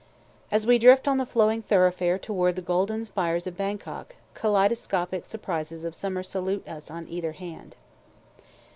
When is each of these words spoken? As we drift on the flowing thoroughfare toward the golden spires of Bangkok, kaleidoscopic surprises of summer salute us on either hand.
As 0.49 0.65
we 0.65 0.79
drift 0.79 1.07
on 1.07 1.19
the 1.19 1.27
flowing 1.27 1.61
thoroughfare 1.61 2.17
toward 2.17 2.55
the 2.55 2.61
golden 2.63 3.05
spires 3.05 3.45
of 3.45 3.55
Bangkok, 3.55 4.15
kaleidoscopic 4.33 5.27
surprises 5.27 5.83
of 5.83 5.93
summer 5.93 6.23
salute 6.23 6.67
us 6.67 6.89
on 6.89 7.07
either 7.07 7.33
hand. 7.33 7.75